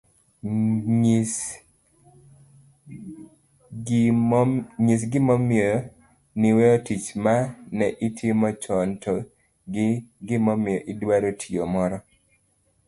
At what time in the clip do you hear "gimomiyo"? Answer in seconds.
5.11-5.73, 10.27-10.79